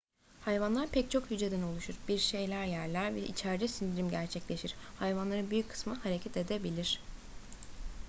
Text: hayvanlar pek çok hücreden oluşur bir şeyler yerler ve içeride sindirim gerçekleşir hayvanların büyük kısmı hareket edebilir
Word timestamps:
hayvanlar 0.41 0.87
pek 0.89 1.11
çok 1.11 1.31
hücreden 1.31 1.61
oluşur 1.61 1.93
bir 2.07 2.17
şeyler 2.17 2.65
yerler 2.65 3.15
ve 3.15 3.21
içeride 3.27 3.67
sindirim 3.67 4.09
gerçekleşir 4.09 4.75
hayvanların 4.99 5.51
büyük 5.51 5.69
kısmı 5.69 5.93
hareket 5.93 6.37
edebilir 6.37 6.99